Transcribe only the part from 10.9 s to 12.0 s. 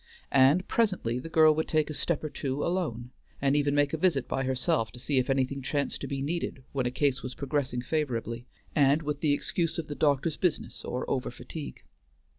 over fatigue.